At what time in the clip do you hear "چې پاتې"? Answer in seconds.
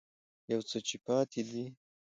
0.87-1.41